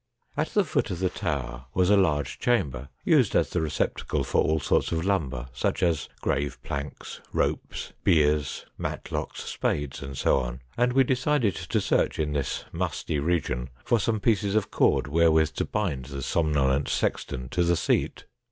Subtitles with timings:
[0.35, 4.41] At the foot of the tower was a large chamber, used as the receptacle for
[4.41, 10.27] all sorts of lumber, such as grave planks, ropes, biers, matlocks, spades, &c,
[10.75, 15.51] and we decided to search in this musty region for some pieces of cord wherewith
[15.53, 18.25] to bind the som nolent sexton to the seat.